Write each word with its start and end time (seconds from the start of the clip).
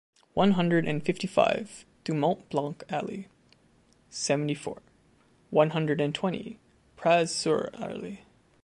One 0.33 0.53
hundred 0.53 0.87
and 0.87 1.05
fifty-five 1.05 1.85
du 2.05 2.15
Mont-Blanc 2.15 2.85
Alley, 2.89 3.27
seventy-four, 4.09 4.81
one 5.51 5.69
hundred 5.69 6.01
and 6.01 6.15
twenty, 6.15 6.57
Praz-sur-Arly 6.97 8.21